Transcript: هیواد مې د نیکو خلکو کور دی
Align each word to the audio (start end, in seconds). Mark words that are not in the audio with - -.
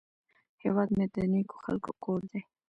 هیواد 0.63 0.89
مې 0.97 1.05
د 1.13 1.17
نیکو 1.33 1.55
خلکو 1.65 1.91
کور 2.03 2.21
دی 2.31 2.41